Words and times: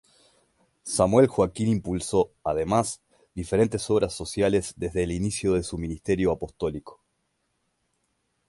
Samuel 0.83 1.27
Joaquín 1.27 1.67
impulsó, 1.67 2.33
además, 2.43 3.03
diferentes 3.35 3.87
obras 3.91 4.11
sociales 4.11 4.73
desde 4.75 5.03
el 5.03 5.11
inicio 5.11 5.53
de 5.53 5.61
su 5.61 5.77
ministerio 5.77 6.31
apostólico. 6.31 7.03